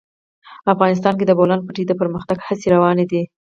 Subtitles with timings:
[0.73, 3.21] افغانستان کې د د بولان پټي د پرمختګ هڅې روانې دي.